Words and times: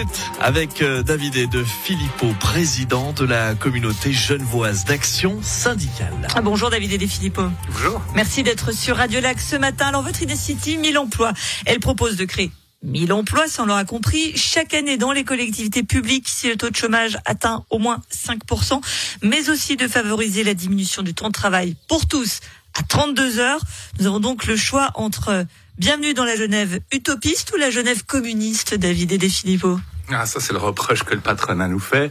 minutes 0.00 0.30
avec 0.40 0.82
euh, 0.82 1.02
David 1.02 1.36
et 1.36 1.46
de 1.46 1.62
Filippo, 1.62 2.28
président 2.38 3.12
de 3.12 3.24
la 3.24 3.54
communauté 3.54 4.12
genevoise 4.12 4.84
d'action 4.84 5.40
syndicale. 5.42 6.14
Ah, 6.34 6.40
bonjour 6.40 6.70
David 6.70 6.92
et 6.92 6.98
de 6.98 7.06
Filippo. 7.06 7.42
Bonjour. 7.72 8.02
Merci 8.14 8.42
d'être 8.42 8.72
sur 8.72 8.96
Radio 8.96 9.20
Lac 9.20 9.40
ce 9.40 9.56
matin. 9.56 9.86
Alors 9.88 10.02
votre 10.02 10.20
City, 10.36 10.78
1000 10.78 10.98
emplois. 10.98 11.32
Elle 11.66 11.80
propose 11.80 12.16
de 12.16 12.24
créer 12.24 12.50
1000 12.82 13.12
emplois, 13.12 13.46
ça 13.46 13.62
on 13.62 13.66
l'aura 13.66 13.84
compris, 13.84 14.34
chaque 14.36 14.72
année 14.72 14.96
dans 14.96 15.12
les 15.12 15.24
collectivités 15.24 15.82
publiques 15.82 16.28
si 16.28 16.48
le 16.48 16.56
taux 16.56 16.70
de 16.70 16.76
chômage 16.76 17.18
atteint 17.26 17.64
au 17.68 17.78
moins 17.78 18.00
5%, 18.10 18.80
mais 19.22 19.50
aussi 19.50 19.76
de 19.76 19.86
favoriser 19.86 20.44
la 20.44 20.54
diminution 20.54 21.02
du 21.02 21.12
temps 21.12 21.28
de 21.28 21.32
travail 21.32 21.76
pour 21.88 22.06
tous 22.06 22.40
à 22.78 22.82
32 22.82 23.38
heures. 23.38 23.60
Nous 23.98 24.06
avons 24.06 24.20
donc 24.20 24.46
le 24.46 24.56
choix 24.56 24.90
entre 24.94 25.44
bienvenue 25.78 26.14
dans 26.14 26.24
la 26.24 26.36
Genève 26.36 26.80
utopiste 26.92 27.52
ou 27.54 27.58
la 27.58 27.70
Genève 27.70 28.04
communiste, 28.04 28.74
David 28.74 29.12
et 29.12 29.28
Philippot 29.28 29.78
Ah, 30.10 30.26
ça 30.26 30.40
c'est 30.40 30.52
le 30.52 30.58
reproche 30.58 31.04
que 31.04 31.14
le 31.14 31.20
patronat 31.20 31.68
nous 31.68 31.78
fait. 31.80 32.10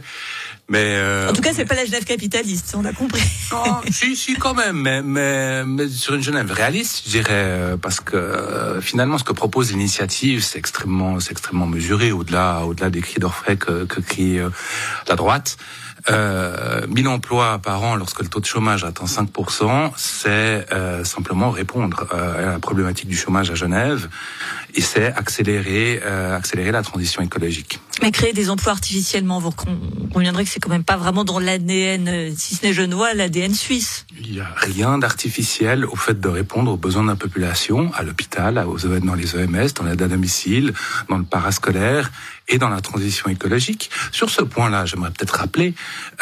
Mais 0.70 0.94
euh, 0.94 1.28
en 1.28 1.32
tout 1.32 1.42
cas, 1.42 1.52
c'est 1.52 1.64
pas 1.64 1.74
la 1.74 1.84
Genève 1.84 2.04
capitaliste, 2.04 2.76
on 2.78 2.84
a 2.84 2.92
compris. 2.92 3.20
Non, 3.50 3.80
si, 3.90 4.14
si, 4.14 4.34
quand 4.34 4.54
même, 4.54 4.76
mais, 4.76 5.02
mais, 5.02 5.64
mais 5.64 5.88
sur 5.88 6.14
une 6.14 6.22
Genève 6.22 6.52
réaliste, 6.52 7.02
je 7.04 7.10
dirais, 7.10 7.32
euh, 7.32 7.76
parce 7.76 7.98
que 7.98 8.14
euh, 8.14 8.80
finalement, 8.80 9.18
ce 9.18 9.24
que 9.24 9.32
propose 9.32 9.72
l'initiative, 9.72 10.44
c'est 10.44 10.60
extrêmement, 10.60 11.18
c'est 11.18 11.32
extrêmement 11.32 11.66
mesuré, 11.66 12.12
au-delà, 12.12 12.64
au-delà 12.64 12.90
des 12.90 13.00
cris 13.00 13.18
d'orfraie 13.18 13.56
que, 13.56 13.84
que 13.86 14.00
crie 14.00 14.38
la 15.08 15.16
droite. 15.16 15.56
Euh, 16.08 16.86
1000 16.88 17.08
emplois 17.08 17.58
par 17.58 17.82
an 17.82 17.94
lorsque 17.94 18.22
le 18.22 18.28
taux 18.28 18.40
de 18.40 18.46
chômage 18.46 18.84
atteint 18.84 19.04
5%, 19.04 19.92
c'est 19.96 20.66
euh, 20.72 21.04
simplement 21.04 21.50
répondre 21.50 22.06
euh, 22.14 22.48
à 22.48 22.52
la 22.52 22.58
problématique 22.58 23.08
du 23.08 23.16
chômage 23.16 23.50
à 23.50 23.54
Genève 23.54 24.08
et 24.74 24.80
c'est 24.80 25.06
accélérer, 25.06 26.00
euh, 26.04 26.36
accélérer 26.36 26.72
la 26.72 26.82
transition 26.82 27.22
écologique. 27.22 27.80
Mais 28.02 28.10
créer 28.10 28.32
des 28.32 28.50
emplois 28.50 28.72
artificiellement, 28.72 29.38
vous 29.38 29.52
conviendrez 30.12 30.44
que 30.44 30.50
c'est 30.50 30.60
quand 30.60 30.70
même 30.70 30.84
pas 30.84 30.96
vraiment 30.96 31.24
dans 31.24 31.38
l'ADN, 31.38 32.08
euh, 32.08 32.30
si 32.36 32.54
ce 32.54 32.66
n'est 32.66 32.72
genevois, 32.72 33.14
l'ADN 33.14 33.54
suisse. 33.54 34.06
Il 34.20 34.32
n'y 34.32 34.40
a 34.40 34.52
rien 34.56 34.98
d'artificiel 34.98 35.84
au 35.84 35.96
fait 35.96 36.20
de 36.20 36.28
répondre 36.28 36.72
aux 36.72 36.76
besoins 36.76 37.02
de 37.02 37.08
la 37.08 37.16
population, 37.16 37.92
à 37.94 38.02
l'hôpital, 38.02 38.58
aux 38.66 38.78
dans 38.78 39.14
les 39.14 39.36
EMS, 39.36 39.68
dans 39.76 39.84
l'aide 39.84 40.02
à 40.02 40.08
domicile, 40.08 40.72
dans 41.08 41.18
le 41.18 41.24
parascolaire 41.24 42.10
et 42.48 42.58
dans 42.58 42.68
la 42.68 42.80
transition 42.80 43.30
écologique. 43.30 43.90
Sur 44.12 44.30
ce 44.30 44.42
point-là, 44.42 44.84
j'aimerais 44.84 45.10
peut-être 45.10 45.36
rappeler, 45.36 45.74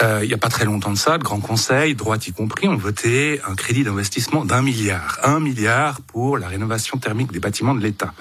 euh, 0.02 0.20
il 0.22 0.28
n'y 0.28 0.34
a 0.34 0.38
pas 0.38 0.48
très 0.48 0.64
longtemps 0.64 0.92
de 0.92 0.98
ça, 0.98 1.16
le 1.16 1.22
Grand 1.22 1.41
Conseil, 1.41 1.94
droite 1.94 2.26
y 2.28 2.32
compris, 2.32 2.69
ont 2.69 2.76
voté 2.76 3.41
un 3.48 3.54
crédit 3.54 3.84
d'investissement 3.84 4.44
d'un 4.44 4.62
milliard. 4.62 5.19
Un 5.22 5.41
milliard 5.41 6.00
pour 6.02 6.38
la 6.38 6.48
rénovation 6.48 6.98
thermique 6.98 7.32
des 7.32 7.41
bâtiments 7.41 7.74
de 7.74 7.80
l'État. 7.80 8.12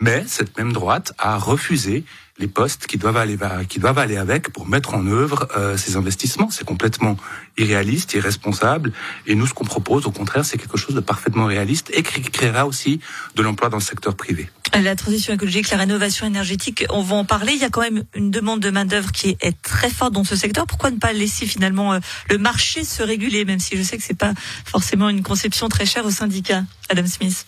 Mais 0.00 0.24
cette 0.28 0.56
même 0.56 0.72
droite 0.72 1.12
a 1.18 1.36
refusé 1.36 2.04
les 2.38 2.46
postes 2.46 2.86
qui 2.86 2.98
doivent 2.98 3.16
aller 3.16 4.16
avec 4.16 4.50
pour 4.50 4.68
mettre 4.68 4.94
en 4.94 5.04
œuvre 5.08 5.48
euh, 5.56 5.76
ces 5.76 5.96
investissements. 5.96 6.50
C'est 6.50 6.64
complètement 6.64 7.16
irréaliste, 7.56 8.14
irresponsable. 8.14 8.92
Et 9.26 9.34
nous, 9.34 9.48
ce 9.48 9.54
qu'on 9.54 9.64
propose, 9.64 10.06
au 10.06 10.12
contraire, 10.12 10.44
c'est 10.44 10.56
quelque 10.56 10.76
chose 10.76 10.94
de 10.94 11.00
parfaitement 11.00 11.46
réaliste 11.46 11.90
et 11.92 12.04
qui 12.04 12.22
créera 12.22 12.64
aussi 12.64 13.00
de 13.34 13.42
l'emploi 13.42 13.70
dans 13.70 13.78
le 13.78 13.82
secteur 13.82 14.14
privé. 14.14 14.48
La 14.72 14.94
transition 14.94 15.34
écologique, 15.34 15.68
la 15.70 15.78
rénovation 15.78 16.26
énergétique, 16.26 16.84
on 16.90 17.02
va 17.02 17.16
en 17.16 17.24
parler. 17.24 17.54
Il 17.54 17.58
y 17.58 17.64
a 17.64 17.70
quand 17.70 17.80
même 17.80 18.04
une 18.14 18.30
demande 18.30 18.60
de 18.60 18.70
main 18.70 18.84
d'œuvre 18.84 19.10
qui 19.10 19.36
est 19.40 19.60
très 19.62 19.90
forte 19.90 20.12
dans 20.12 20.24
ce 20.24 20.36
secteur. 20.36 20.66
Pourquoi 20.66 20.92
ne 20.92 20.98
pas 20.98 21.12
laisser 21.12 21.44
finalement 21.44 21.94
euh, 21.94 21.98
le 22.30 22.38
marché 22.38 22.84
se 22.84 23.02
réguler, 23.02 23.44
même 23.44 23.58
si 23.58 23.76
je 23.76 23.82
sais 23.82 23.96
que 23.96 24.04
c'est 24.04 24.14
pas 24.14 24.34
forcément 24.64 25.08
une 25.08 25.22
conception 25.22 25.68
très 25.68 25.86
chère 25.86 26.06
au 26.06 26.12
syndicat, 26.12 26.62
Adam 26.88 27.06
Smith? 27.06 27.46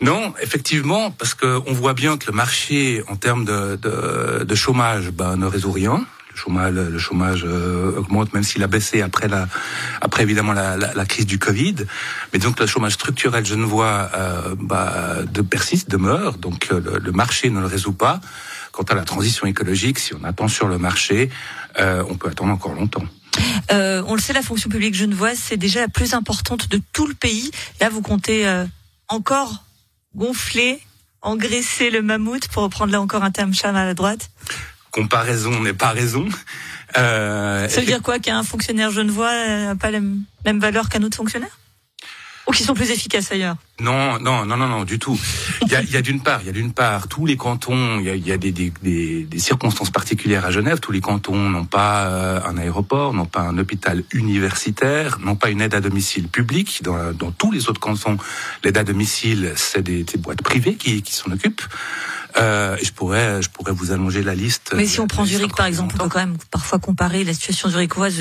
Non, 0.00 0.32
effectivement, 0.40 1.10
parce 1.10 1.34
qu'on 1.34 1.72
voit 1.72 1.94
bien 1.94 2.16
que 2.16 2.26
le 2.26 2.32
marché, 2.32 3.02
en 3.08 3.16
termes 3.16 3.44
de, 3.44 3.76
de, 3.76 4.44
de 4.44 4.54
chômage, 4.54 5.10
ben, 5.10 5.36
ne 5.36 5.46
résout 5.46 5.72
rien. 5.72 6.06
Le 6.30 6.36
chômage, 6.36 6.74
le 6.74 6.98
chômage 6.98 7.44
euh, 7.44 7.98
augmente, 7.98 8.32
même 8.32 8.44
s'il 8.44 8.62
a 8.62 8.68
baissé 8.68 9.02
après 9.02 9.26
la, 9.26 9.48
après 10.00 10.22
évidemment 10.22 10.52
la, 10.52 10.76
la, 10.76 11.04
crise 11.04 11.26
du 11.26 11.40
Covid. 11.40 11.74
Mais 12.32 12.38
donc 12.38 12.60
le 12.60 12.66
chômage 12.68 12.92
structurel 12.92 13.44
je 13.44 13.54
euh, 13.54 14.54
bah, 14.56 15.16
de 15.24 15.42
persiste, 15.42 15.90
demeure. 15.90 16.38
Donc 16.38 16.68
euh, 16.70 16.80
le, 16.80 16.98
le, 17.00 17.12
marché 17.12 17.50
ne 17.50 17.58
le 17.58 17.66
résout 17.66 17.92
pas. 17.92 18.20
Quant 18.70 18.84
à 18.84 18.94
la 18.94 19.02
transition 19.02 19.48
écologique, 19.48 19.98
si 19.98 20.14
on 20.14 20.22
attend 20.22 20.46
sur 20.46 20.68
le 20.68 20.78
marché, 20.78 21.30
euh, 21.80 22.04
on 22.08 22.14
peut 22.14 22.28
attendre 22.28 22.52
encore 22.52 22.74
longtemps. 22.74 23.04
Euh, 23.72 24.02
on 24.06 24.14
le 24.14 24.20
sait, 24.20 24.32
la 24.32 24.42
fonction 24.42 24.70
publique 24.70 24.94
genevoise, 24.94 25.38
c'est 25.40 25.56
déjà 25.56 25.80
la 25.80 25.88
plus 25.88 26.14
importante 26.14 26.68
de 26.68 26.80
tout 26.92 27.06
le 27.06 27.14
pays. 27.14 27.50
Là, 27.80 27.88
vous 27.88 28.02
comptez 28.02 28.46
euh, 28.46 28.64
encore 29.08 29.64
gonfler, 30.14 30.80
engraisser 31.22 31.90
le 31.90 32.02
mammouth, 32.02 32.48
pour 32.48 32.62
reprendre 32.62 32.92
là 32.92 33.00
encore 33.00 33.22
un 33.24 33.30
terme 33.30 33.54
cham 33.54 33.74
à 33.76 33.84
la 33.84 33.94
droite 33.94 34.30
Comparaison 34.90 35.60
n'est 35.60 35.74
pas 35.74 35.90
raison. 35.90 36.26
Euh, 36.96 37.68
Ça 37.68 37.80
veut 37.80 37.86
dire 37.86 38.02
quoi 38.02 38.18
Qu'un 38.18 38.42
fonctionnaire 38.42 38.90
genevois 38.90 39.32
n'a 39.32 39.76
pas 39.76 39.90
la 39.90 40.00
même 40.00 40.60
valeur 40.60 40.88
qu'un 40.88 41.02
autre 41.02 41.16
fonctionnaire? 41.16 41.58
Ou 42.48 42.52
qui 42.52 42.62
sont 42.62 42.74
plus 42.74 42.90
efficaces 42.90 43.30
ailleurs 43.30 43.56
Non, 43.80 44.18
non, 44.18 44.46
non, 44.46 44.56
non, 44.56 44.68
non, 44.68 44.84
du 44.84 44.98
tout. 44.98 45.18
Il 45.66 45.68
y 45.72 45.76
a, 45.76 45.82
y 45.82 45.96
a 45.96 46.02
d'une 46.02 46.20
part, 46.20 46.40
il 46.40 46.46
y 46.46 46.48
a 46.48 46.52
d'une 46.52 46.72
part 46.72 47.06
tous 47.06 47.26
les 47.26 47.36
cantons. 47.36 47.98
Il 48.00 48.06
y 48.06 48.10
a, 48.10 48.16
y 48.16 48.32
a 48.32 48.38
des, 48.38 48.52
des, 48.52 48.70
des, 48.70 49.38
circonstances 49.38 49.90
particulières 49.90 50.46
à 50.46 50.50
Genève. 50.50 50.80
Tous 50.80 50.92
les 50.92 51.02
cantons 51.02 51.36
n'ont 51.36 51.66
pas 51.66 52.06
euh, 52.06 52.40
un 52.46 52.56
aéroport, 52.56 53.12
n'ont 53.12 53.26
pas 53.26 53.42
un 53.42 53.58
hôpital 53.58 54.02
universitaire, 54.12 55.18
n'ont 55.20 55.36
pas 55.36 55.50
une 55.50 55.60
aide 55.60 55.74
à 55.74 55.80
domicile 55.80 56.28
publique. 56.28 56.82
Dans, 56.82 57.12
dans 57.12 57.30
tous 57.30 57.52
les 57.52 57.68
autres 57.68 57.80
cantons, 57.80 58.16
l'aide 58.64 58.78
à 58.78 58.84
domicile, 58.84 59.52
c'est 59.56 59.82
des, 59.82 60.04
des 60.04 60.18
boîtes 60.18 60.42
privées 60.42 60.76
qui, 60.76 61.02
qui 61.02 61.12
s'en 61.12 61.30
occupent. 61.30 61.62
Euh, 62.36 62.76
je 62.82 62.92
pourrais, 62.92 63.42
je 63.42 63.48
pourrais 63.48 63.72
vous 63.72 63.90
allonger 63.90 64.22
la 64.22 64.34
liste. 64.34 64.72
Mais 64.74 64.86
si 64.86 65.00
on 65.00 65.06
prend 65.06 65.24
Zurich 65.24 65.54
par 65.54 65.66
exemple, 65.66 65.94
on 65.98 66.04
peut 66.04 66.08
quand 66.08 66.20
même 66.20 66.36
parfois 66.50 66.78
comparer 66.78 67.24
la 67.24 67.32
situation 67.32 67.68
zurichoise, 67.70 68.18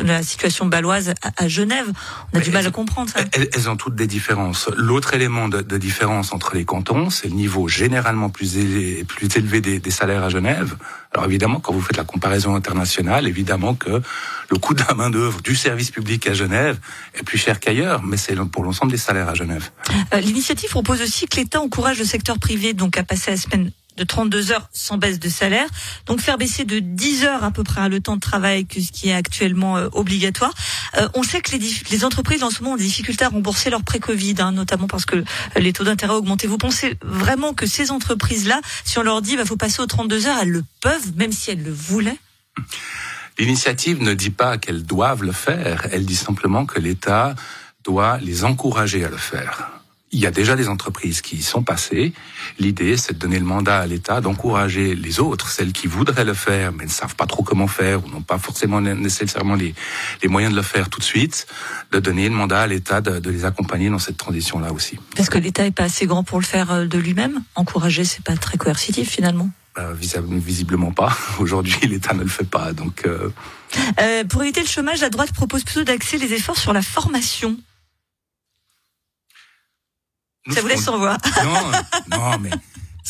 la 0.00 0.22
situation 0.22 0.66
baloise 0.66 1.12
à, 1.36 1.48
Genève. 1.48 1.86
On 2.32 2.38
a 2.38 2.40
du 2.40 2.50
mal 2.50 2.66
à 2.66 2.70
comprendre 2.70 3.10
ça. 3.10 3.20
Elles, 3.32 3.48
elles, 3.52 3.68
ont 3.68 3.76
toutes 3.76 3.96
des 3.96 4.06
différences. 4.06 4.70
L'autre 4.76 5.14
élément 5.14 5.48
de, 5.48 5.60
de, 5.60 5.76
différence 5.76 6.32
entre 6.32 6.54
les 6.54 6.64
cantons, 6.64 7.10
c'est 7.10 7.28
le 7.28 7.34
niveau 7.34 7.68
généralement 7.68 8.30
plus 8.30 8.56
élevé, 8.56 9.04
plus 9.04 9.28
élevé 9.36 9.60
des, 9.60 9.78
des 9.78 9.90
salaires 9.90 10.24
à 10.24 10.28
Genève. 10.28 10.76
Alors 11.12 11.26
évidemment, 11.26 11.60
quand 11.60 11.72
vous 11.72 11.80
faites 11.80 11.96
la 11.96 12.04
comparaison 12.04 12.54
internationale, 12.54 13.26
évidemment 13.26 13.74
que 13.74 14.02
le 14.50 14.58
coût 14.58 14.74
de 14.74 14.82
la 14.86 14.94
main 14.94 15.10
d'œuvre 15.10 15.40
du 15.40 15.56
service 15.56 15.90
public 15.90 16.26
à 16.26 16.34
Genève 16.34 16.78
est 17.14 17.22
plus 17.22 17.38
cher 17.38 17.58
qu'ailleurs, 17.58 18.02
mais 18.02 18.16
c'est 18.16 18.36
pour 18.50 18.64
l'ensemble 18.64 18.92
des 18.92 18.98
salaires 18.98 19.28
à 19.28 19.34
Genève. 19.34 19.70
Euh, 20.14 20.20
L'initiative 20.20 20.70
propose 20.70 21.00
aussi 21.00 21.26
que 21.26 21.36
l'État 21.36 21.60
encourage 21.60 21.98
le 21.98 22.04
secteur 22.04 22.38
privé 22.38 22.74
donc 22.74 22.98
à 22.98 23.02
passer 23.02 23.15
la 23.26 23.36
semaine 23.36 23.70
de 23.96 24.04
32 24.04 24.52
heures 24.52 24.68
sans 24.72 24.98
baisse 24.98 25.18
de 25.18 25.28
salaire. 25.28 25.66
Donc 26.06 26.20
faire 26.20 26.38
baisser 26.38 26.64
de 26.64 26.78
10 26.78 27.24
heures 27.24 27.44
à 27.44 27.50
peu 27.50 27.64
près 27.64 27.88
le 27.88 28.00
temps 28.00 28.16
de 28.16 28.20
travail 28.20 28.66
que 28.66 28.80
ce 28.80 28.92
qui 28.92 29.08
est 29.08 29.14
actuellement 29.14 29.76
euh, 29.76 29.88
obligatoire. 29.92 30.52
Euh, 30.98 31.08
on 31.14 31.22
sait 31.22 31.40
que 31.40 31.56
les, 31.56 32.04
entreprises 32.04 32.42
en 32.42 32.50
ce 32.50 32.62
moment 32.62 32.74
ont 32.74 32.76
des 32.76 32.84
difficultés 32.84 33.24
à 33.24 33.28
rembourser 33.28 33.70
leurs 33.70 33.82
pré-Covid, 33.82 34.36
hein, 34.38 34.52
notamment 34.52 34.86
parce 34.86 35.06
que 35.06 35.24
les 35.56 35.72
taux 35.72 35.84
d'intérêt 35.84 36.12
ont 36.12 36.16
augmenté. 36.16 36.46
Vous 36.46 36.58
pensez 36.58 36.96
vraiment 37.02 37.54
que 37.54 37.66
ces 37.66 37.90
entreprises-là, 37.90 38.60
si 38.84 38.98
on 38.98 39.02
leur 39.02 39.22
dit 39.22 39.36
bah 39.36 39.44
faut 39.44 39.56
passer 39.56 39.80
aux 39.80 39.86
32 39.86 40.26
heures, 40.26 40.38
elles 40.42 40.50
le 40.50 40.64
peuvent, 40.80 41.16
même 41.16 41.32
si 41.32 41.50
elles 41.50 41.62
le 41.62 41.72
voulaient? 41.72 42.18
L'initiative 43.38 44.02
ne 44.02 44.14
dit 44.14 44.30
pas 44.30 44.56
qu'elles 44.56 44.84
doivent 44.84 45.22
le 45.22 45.32
faire, 45.32 45.88
elle 45.92 46.06
dit 46.06 46.16
simplement 46.16 46.64
que 46.64 46.80
l'État 46.80 47.34
doit 47.84 48.18
les 48.18 48.44
encourager 48.44 49.04
à 49.04 49.08
le 49.08 49.16
faire. 49.16 49.75
Il 50.12 50.20
y 50.20 50.26
a 50.26 50.30
déjà 50.30 50.54
des 50.54 50.68
entreprises 50.68 51.20
qui 51.20 51.36
y 51.36 51.42
sont 51.42 51.62
passées. 51.62 52.12
L'idée, 52.60 52.96
c'est 52.96 53.14
de 53.14 53.18
donner 53.18 53.38
le 53.40 53.44
mandat 53.44 53.78
à 53.78 53.86
l'État 53.86 54.20
d'encourager 54.20 54.94
les 54.94 55.18
autres, 55.18 55.50
celles 55.50 55.72
qui 55.72 55.88
voudraient 55.88 56.24
le 56.24 56.32
faire, 56.32 56.72
mais 56.72 56.84
ne 56.84 56.90
savent 56.90 57.16
pas 57.16 57.26
trop 57.26 57.42
comment 57.42 57.66
faire 57.66 58.04
ou 58.04 58.08
n'ont 58.08 58.22
pas 58.22 58.38
forcément 58.38 58.80
nécessairement 58.80 59.56
les, 59.56 59.74
les, 60.22 60.28
moyens 60.28 60.52
de 60.52 60.56
le 60.56 60.62
faire 60.62 60.88
tout 60.90 61.00
de 61.00 61.04
suite, 61.04 61.46
de 61.90 61.98
donner 61.98 62.28
le 62.28 62.36
mandat 62.36 62.60
à 62.62 62.66
l'État 62.68 63.00
de, 63.00 63.18
de, 63.18 63.30
les 63.30 63.44
accompagner 63.44 63.90
dans 63.90 63.98
cette 63.98 64.16
transition-là 64.16 64.72
aussi. 64.72 64.98
Parce 65.16 65.28
que 65.28 65.38
l'État 65.38 65.66
est 65.66 65.72
pas 65.72 65.84
assez 65.84 66.06
grand 66.06 66.22
pour 66.22 66.38
le 66.38 66.46
faire 66.46 66.70
euh, 66.70 66.86
de 66.86 66.98
lui-même? 66.98 67.42
Encourager, 67.56 68.04
c'est 68.04 68.22
pas 68.22 68.36
très 68.36 68.58
coercitif 68.58 69.10
finalement? 69.10 69.50
Euh, 69.78 69.92
visiblement 69.94 70.92
pas. 70.92 71.16
Aujourd'hui, 71.38 71.76
l'État 71.86 72.14
ne 72.14 72.22
le 72.22 72.28
fait 72.28 72.48
pas. 72.48 72.72
Donc, 72.72 73.02
euh... 73.06 73.30
Euh, 74.00 74.24
pour 74.24 74.42
éviter 74.42 74.60
le 74.60 74.66
chômage, 74.66 75.00
la 75.00 75.10
droite 75.10 75.32
propose 75.32 75.64
plutôt 75.64 75.84
d'axer 75.84 76.16
les 76.16 76.32
efforts 76.32 76.56
sur 76.56 76.72
la 76.72 76.82
formation. 76.82 77.56
Vous 80.46 80.66
laisse 80.66 80.88
voix. 80.88 81.16
Non, 81.44 82.18
non, 82.18 82.38
mais 82.40 82.50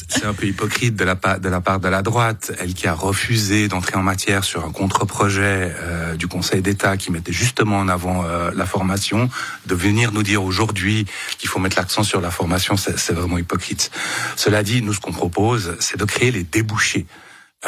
c'est 0.09 0.27
un 0.27 0.35
peu 0.35 0.47
hypocrite 0.47 0.95
de 0.95 1.05
la, 1.05 1.15
de 1.15 1.49
la 1.49 1.61
part 1.61 1.81
de 1.81 1.89
la 1.89 2.03
droite, 2.03 2.53
elle 2.59 2.75
qui 2.75 2.87
a 2.87 2.93
refusé 2.93 3.69
d'entrer 3.69 3.97
en 3.97 4.03
matière 4.03 4.45
sur 4.45 4.65
un 4.65 4.71
contre-projet 4.71 5.75
euh, 5.75 6.17
du 6.17 6.29
Conseil 6.29 6.61
d'État 6.61 6.97
qui 6.97 7.11
mettait 7.11 7.33
justement 7.33 7.79
en 7.79 7.89
avant 7.89 8.25
euh, 8.25 8.51
la 8.55 8.67
formation, 8.67 9.31
de 9.67 9.75
venir 9.75 10.13
nous 10.13 10.23
dire 10.23 10.43
aujourd'hui 10.43 11.07
qu'il 11.39 11.49
faut 11.49 11.59
mettre 11.59 11.79
l'accent 11.79 12.03
sur 12.03 12.21
la 12.21 12.31
formation, 12.31 12.77
c'est 12.77 13.13
vraiment 13.13 13.39
hypocrite. 13.39 13.91
Cela 14.37 14.63
dit, 14.63 14.83
nous 14.83 14.93
ce 14.93 15.01
qu'on 15.01 15.13
propose, 15.13 15.77
c'est 15.81 15.99
de 15.99 16.05
créer 16.05 16.31
les 16.31 16.43
débouchés 16.45 17.07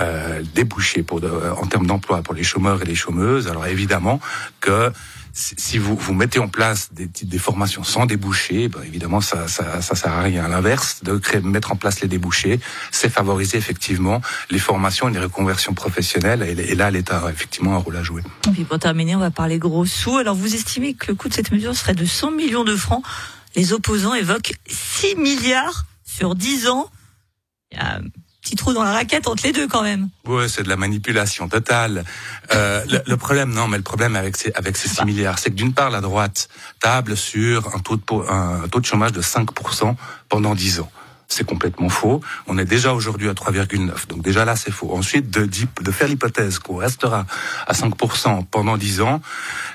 euh, 0.01 0.43
débouchés 0.55 1.03
pour 1.03 1.21
en 1.25 1.67
termes 1.67 1.87
d'emploi 1.87 2.23
pour 2.23 2.35
les 2.35 2.45
chômeurs 2.45 2.83
et 2.83 2.85
les 2.85 2.95
chômeuses. 2.95 3.49
Alors 3.49 3.67
évidemment 3.67 4.21
que 4.61 4.93
si 5.39 5.79
vous, 5.79 5.97
vous 5.97 6.15
mettez 6.15 6.39
en 6.39 6.49
place 6.49 6.93
des, 6.93 7.07
des 7.07 7.39
formations 7.39 7.85
sans 7.85 8.07
débouchés, 8.07 8.69
ben 8.69 8.83
évidemment 8.83 9.21
ça, 9.21 9.47
ça, 9.49 9.81
ça 9.81 9.95
sert 9.95 10.13
à 10.13 10.23
rien. 10.23 10.45
À 10.45 10.49
l'inverse, 10.49 11.01
de 11.03 11.17
créer, 11.17 11.41
mettre 11.41 11.73
en 11.73 11.77
place 11.77 12.01
les 12.01 12.09
débouchés, 12.09 12.61
c'est 12.91 13.09
favoriser 13.09 13.57
effectivement 13.57 14.21
les 14.51 14.59
formations 14.59 15.09
et 15.09 15.13
les 15.13 15.21
reconversions 15.21 15.75
professionnelles. 15.75 16.43
Et, 16.43 16.75
là, 16.75 16.91
l'État 16.91 17.25
a 17.25 17.31
effectivement 17.31 17.75
un 17.75 17.79
rôle 17.79 17.97
à 17.97 18.03
jouer. 18.03 18.23
Et 18.49 18.51
puis 18.51 18.65
pour 18.65 18.79
terminer, 18.79 19.15
on 19.17 19.21
va 19.21 19.31
parler 19.31 19.59
gros 19.59 19.87
sous. 19.87 20.17
Alors 20.17 20.35
vous 20.35 20.55
estimez 20.55 20.95
que 20.95 21.07
le 21.09 21.15
coût 21.15 21.29
de 21.29 21.35
cette 21.35 21.53
mesure 21.53 21.75
serait 21.77 21.95
de 21.95 22.05
100 22.05 22.33
millions 22.33 22.65
de 22.65 22.77
francs. 22.77 23.05
Les 23.55 23.73
opposants 23.73 24.15
évoquent 24.15 24.55
6 24.67 25.17
milliards 25.17 25.85
sur 26.05 26.35
10 26.35 26.69
ans. 26.69 26.91
Petit 28.49 28.57
trou 28.57 28.73
dans 28.73 28.83
la 28.83 28.93
raquette 28.93 29.29
entre 29.29 29.45
les 29.45 29.53
deux 29.53 29.69
quand 29.69 29.83
même. 29.83 30.09
Ouais, 30.27 30.49
c'est 30.49 30.63
de 30.63 30.69
la 30.69 30.77
manipulation 30.77 31.49
totale. 31.49 32.05
Euh, 32.55 32.83
le, 33.07 33.17
problème, 33.17 33.53
non, 33.53 33.69
mais 33.69 33.77
le 33.77 33.83
problème 33.83 34.17
avec 34.17 34.37
ces 34.37 34.53
avec 34.55 34.77
ces 34.77 34.89
6 34.89 35.05
milliards, 35.05 35.39
c'est 35.39 35.51
que 35.51 35.55
d'une 35.55 35.75
part 35.75 35.91
la 35.91 36.01
droite 36.01 36.49
table 36.81 37.17
sur 37.17 37.75
un 37.75 37.81
taux 37.81 37.97
de 37.97 38.03
un 38.31 38.69
taux 38.69 38.81
de 38.81 38.87
chômage 38.87 39.13
de 39.13 39.21
5% 39.21 39.95
pendant 40.29 40.55
10 40.55 40.81
ans 40.81 40.91
c'est 41.31 41.45
complètement 41.45 41.91
faux. 41.91 42.23
On 42.47 42.57
est 42.57 42.65
déjà 42.65 42.95
aujourd'hui 42.95 43.29
à 43.29 43.35
3,9. 43.35 44.09
Donc 44.09 44.23
déjà 44.23 44.47
là, 44.47 44.57
c'est 44.57 44.71
faux. 44.71 44.91
Ensuite, 44.93 45.29
de, 45.29 45.45
de 45.47 45.91
faire 45.91 46.09
l'hypothèse 46.09 46.59
qu'on 46.59 46.77
restera 46.77 47.27
à 47.67 47.75
5% 47.75 48.47
pendant 48.47 48.79
10 48.79 49.03
ans, 49.03 49.21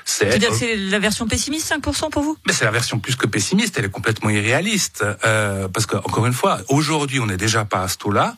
c'est... 0.04 0.42
c'est 0.52 0.74
la 0.74 0.98
version 0.98 1.28
pessimiste, 1.28 1.72
5% 1.72 2.10
pour 2.10 2.24
vous? 2.24 2.36
Mais 2.44 2.52
c'est 2.52 2.64
la 2.64 2.72
version 2.72 2.98
plus 2.98 3.14
que 3.14 3.28
pessimiste, 3.28 3.78
elle 3.78 3.84
est 3.84 3.90
complètement 3.90 4.30
irréaliste. 4.30 5.04
Euh, 5.24 5.68
parce 5.68 5.86
que, 5.86 5.94
encore 5.96 6.26
une 6.26 6.32
fois, 6.32 6.58
aujourd'hui, 6.68 7.20
on 7.20 7.26
n'est 7.26 7.36
déjà 7.36 7.64
pas 7.64 7.82
à 7.82 7.88
ce 7.88 7.98
taux-là 7.98 8.34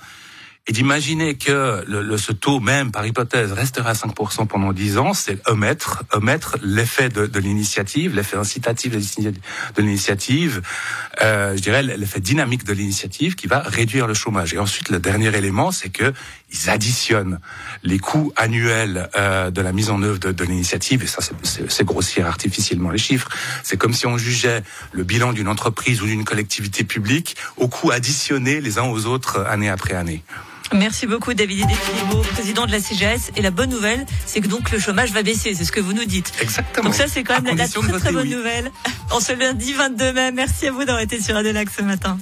et 0.68 0.72
d'imaginer 0.72 1.36
que 1.36 1.84
le, 1.86 2.16
ce 2.16 2.32
taux, 2.32 2.58
même 2.58 2.90
par 2.90 3.06
hypothèse, 3.06 3.52
restera 3.52 3.90
à 3.90 3.92
5% 3.92 4.46
pendant 4.48 4.72
10 4.72 4.98
ans, 4.98 5.14
c'est 5.14 5.38
omettre, 5.48 6.02
omettre 6.12 6.56
l'effet 6.62 7.08
de, 7.08 7.26
de 7.26 7.38
l'initiative, 7.38 8.16
l'effet 8.16 8.36
incitatif 8.36 8.92
de 8.92 9.82
l'initiative, 9.82 10.62
euh, 11.22 11.56
je 11.56 11.62
dirais 11.62 11.84
l'effet 11.84 12.20
dynamique 12.20 12.64
de 12.64 12.72
l'initiative 12.72 13.36
qui 13.36 13.46
va 13.46 13.60
réduire 13.60 14.08
le 14.08 14.14
chômage. 14.14 14.54
Et 14.54 14.58
ensuite, 14.58 14.88
le 14.90 14.98
dernier 14.98 15.34
élément, 15.36 15.70
c'est 15.70 15.88
que 15.88 16.12
ils 16.52 16.70
additionnent 16.70 17.40
les 17.82 17.98
coûts 17.98 18.32
annuels 18.36 19.08
euh, 19.16 19.50
de 19.50 19.60
la 19.60 19.72
mise 19.72 19.90
en 19.90 20.02
œuvre 20.02 20.18
de, 20.18 20.32
de 20.32 20.44
l'initiative, 20.44 21.02
et 21.02 21.06
ça 21.06 21.20
c'est 21.42 21.84
grossir 21.84 22.26
artificiellement 22.26 22.90
les 22.90 22.98
chiffres. 22.98 23.28
C'est 23.62 23.76
comme 23.76 23.92
si 23.92 24.06
on 24.06 24.18
jugeait 24.18 24.62
le 24.92 25.04
bilan 25.04 25.32
d'une 25.32 25.48
entreprise 25.48 26.02
ou 26.02 26.06
d'une 26.06 26.24
collectivité 26.24 26.84
publique 26.84 27.36
aux 27.56 27.68
coûts 27.68 27.90
additionnés 27.90 28.60
les 28.60 28.78
uns 28.78 28.84
aux 28.84 29.06
autres 29.06 29.44
année 29.46 29.68
après 29.68 29.94
année. 29.94 30.22
Merci 30.72 31.06
beaucoup 31.06 31.34
David 31.34 31.60
Idefilibo, 31.60 32.18
président 32.32 32.66
de 32.66 32.72
la 32.72 32.80
CGS. 32.80 33.30
Et 33.36 33.42
la 33.42 33.50
bonne 33.50 33.70
nouvelle, 33.70 34.04
c'est 34.24 34.40
que 34.40 34.48
donc 34.48 34.70
le 34.70 34.78
chômage 34.78 35.12
va 35.12 35.22
baisser, 35.22 35.54
c'est 35.54 35.64
ce 35.64 35.72
que 35.72 35.80
vous 35.80 35.92
nous 35.92 36.04
dites. 36.04 36.32
Exactement. 36.40 36.84
Donc 36.84 36.94
ça, 36.94 37.06
c'est 37.08 37.22
quand 37.22 37.40
même 37.40 37.56
la, 37.56 37.68
très 37.68 37.92
très 37.92 38.12
bonne 38.12 38.28
nouvelle. 38.28 38.70
En 39.10 39.20
ce 39.20 39.32
lundi 39.32 39.72
22 39.72 40.12
mai, 40.12 40.32
merci 40.32 40.66
à 40.66 40.72
vous 40.72 40.84
d'avoir 40.84 41.00
été 41.00 41.20
sur 41.20 41.36
Adelac 41.36 41.68
ce 41.70 41.82
matin. 41.82 42.18